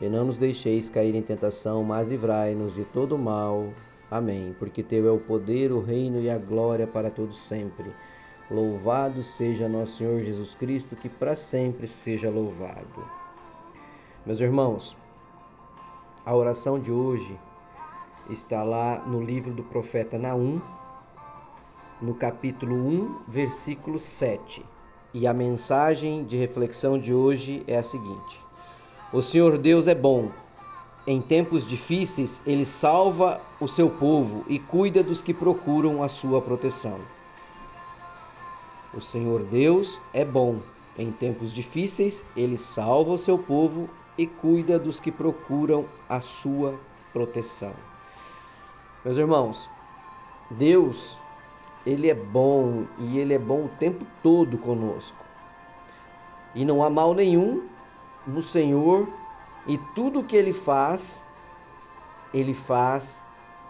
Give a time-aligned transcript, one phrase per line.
[0.00, 3.68] e não nos deixeis cair em tentação, mas livrai-nos de todo mal.
[4.10, 4.54] Amém.
[4.58, 7.90] Porque teu é o poder, o reino e a glória para todos sempre.
[8.50, 13.04] Louvado seja nosso Senhor Jesus Cristo, que para sempre seja louvado.
[14.26, 14.96] Meus irmãos,
[16.24, 17.36] a oração de hoje
[18.28, 20.60] está lá no livro do profeta Naum,
[22.00, 24.64] no capítulo 1, versículo 7.
[25.12, 28.43] E a mensagem de reflexão de hoje é a seguinte:
[29.14, 30.28] o Senhor Deus é bom.
[31.06, 36.42] Em tempos difíceis, ele salva o seu povo e cuida dos que procuram a sua
[36.42, 36.98] proteção.
[38.92, 40.58] O Senhor Deus é bom.
[40.98, 43.88] Em tempos difíceis, ele salva o seu povo
[44.18, 46.74] e cuida dos que procuram a sua
[47.12, 47.72] proteção.
[49.04, 49.68] Meus irmãos,
[50.50, 51.16] Deus,
[51.86, 55.24] ele é bom e ele é bom o tempo todo conosco.
[56.52, 57.73] E não há mal nenhum
[58.26, 59.08] no Senhor
[59.66, 61.24] e tudo que ele faz,
[62.32, 63.22] ele faz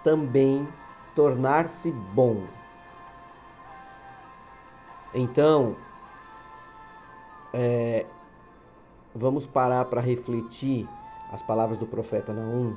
[0.02, 0.66] também
[1.14, 2.42] tornar-se bom.
[5.14, 5.76] Então,
[7.52, 8.04] é,
[9.14, 10.88] vamos parar para refletir
[11.30, 12.76] as palavras do profeta Naum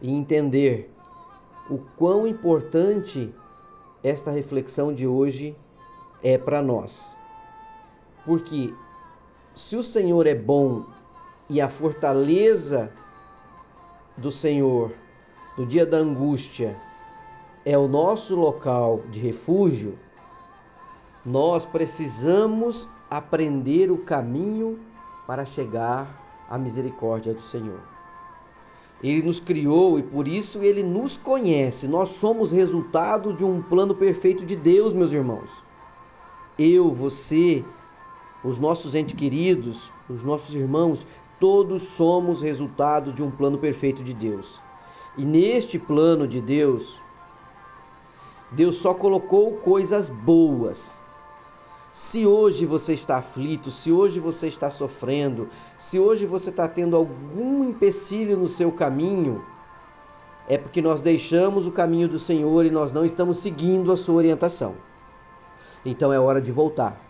[0.00, 0.92] e entender
[1.70, 3.34] o quão importante
[4.02, 5.56] esta reflexão de hoje
[6.22, 7.16] é para nós.
[8.26, 8.74] Porque
[9.54, 10.84] se o Senhor é bom
[11.48, 12.90] e a fortaleza
[14.16, 14.92] do Senhor
[15.56, 16.76] no dia da angústia
[17.64, 19.96] é o nosso local de refúgio,
[21.24, 24.78] nós precisamos aprender o caminho
[25.26, 26.06] para chegar
[26.50, 27.80] à misericórdia do Senhor.
[29.02, 31.86] Ele nos criou e por isso ele nos conhece.
[31.86, 35.62] Nós somos resultado de um plano perfeito de Deus, meus irmãos.
[36.58, 37.64] Eu, você,
[38.44, 41.06] os nossos entes queridos, os nossos irmãos,
[41.40, 44.60] todos somos resultado de um plano perfeito de Deus.
[45.16, 47.00] E neste plano de Deus,
[48.50, 50.92] Deus só colocou coisas boas.
[51.92, 56.96] Se hoje você está aflito, se hoje você está sofrendo, se hoje você está tendo
[56.96, 59.44] algum empecilho no seu caminho,
[60.48, 64.16] é porque nós deixamos o caminho do Senhor e nós não estamos seguindo a sua
[64.16, 64.74] orientação.
[65.86, 67.00] Então é hora de voltar.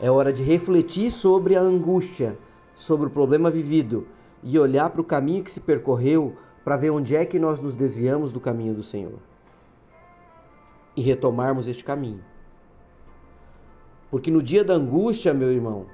[0.00, 2.36] É hora de refletir sobre a angústia,
[2.74, 4.06] sobre o problema vivido
[4.42, 7.74] e olhar para o caminho que se percorreu para ver onde é que nós nos
[7.74, 9.18] desviamos do caminho do Senhor
[10.96, 12.22] e retomarmos este caminho.
[14.10, 15.86] Porque no dia da angústia, meu irmão,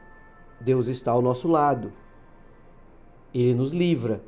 [0.60, 1.92] Deus está ao nosso lado.
[3.32, 4.22] Ele nos livra.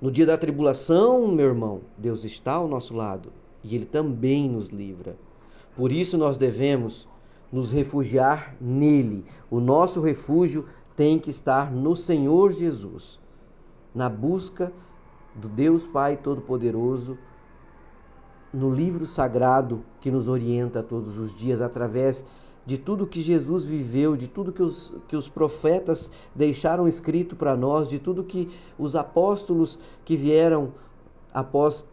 [0.00, 4.68] No dia da tribulação, meu irmão, Deus está ao nosso lado e ele também nos
[4.68, 5.16] livra.
[5.76, 7.06] Por isso nós devemos
[7.52, 9.24] nos refugiar nele.
[9.50, 13.18] O nosso refúgio tem que estar no Senhor Jesus,
[13.94, 14.72] na busca
[15.34, 17.16] do Deus Pai Todo-Poderoso,
[18.52, 22.24] no livro sagrado que nos orienta todos os dias através
[22.66, 27.56] de tudo que Jesus viveu, de tudo que os, que os profetas deixaram escrito para
[27.56, 30.72] nós, de tudo que os apóstolos que vieram
[31.32, 31.88] após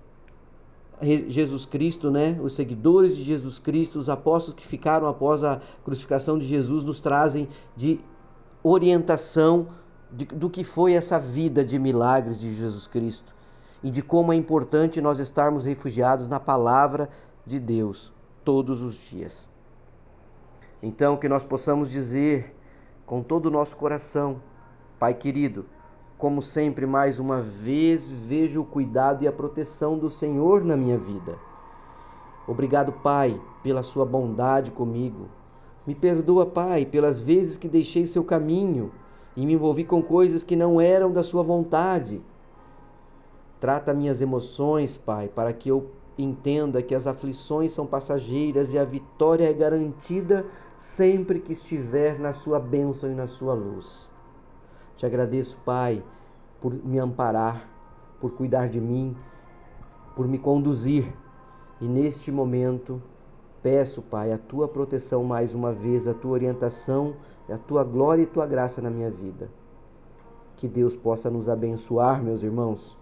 [1.02, 2.40] Jesus Cristo, né?
[2.41, 7.00] Os seguidores de Jesus Cristo, os apóstolos que ficaram após a crucificação de Jesus nos
[7.00, 8.00] trazem de
[8.63, 9.68] orientação
[10.12, 13.35] de, do que foi essa vida de milagres de Jesus Cristo
[13.84, 17.09] e de como é importante nós estarmos refugiados na palavra
[17.46, 18.12] de Deus
[18.44, 19.47] todos os dias.
[20.81, 22.56] Então, que nós possamos dizer
[23.06, 24.41] com todo o nosso coração,
[25.00, 25.66] Pai querido,
[26.17, 30.97] como sempre, mais uma vez vejo o cuidado e a proteção do Senhor na minha
[30.97, 31.37] vida.
[32.47, 35.28] Obrigado, Pai, pela sua bondade comigo.
[35.85, 38.91] Me perdoa, Pai, pelas vezes que deixei seu caminho
[39.35, 42.19] e me envolvi com coisas que não eram da sua vontade.
[43.59, 48.84] Trata minhas emoções, Pai, para que eu entenda que as aflições são passageiras e a
[48.84, 54.09] vitória é garantida sempre que estiver na sua bênção e na sua luz.
[54.97, 56.03] Te agradeço, Pai,
[56.59, 57.70] por me amparar,
[58.20, 59.16] por cuidar de mim,
[60.16, 61.14] por me conduzir.
[61.79, 62.99] E neste momento,
[63.61, 67.14] peço, Pai, a tua proteção mais uma vez, a tua orientação,
[67.47, 69.52] a tua glória e tua graça na minha vida.
[70.55, 72.97] Que Deus possa nos abençoar, meus irmãos,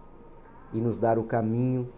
[0.74, 1.88] e nos dar o caminho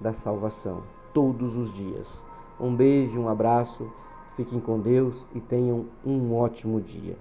[0.00, 2.24] da salvação todos os dias.
[2.58, 3.88] Um beijo, um abraço,
[4.34, 7.16] fiquem com Deus e tenham um ótimo dia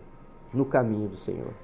[0.52, 1.63] no caminho do Senhor.